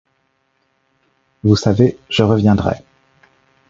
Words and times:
Vous 1.43 1.55
savez, 1.55 1.95
je 2.09 2.23
reviendrai. 2.23 2.81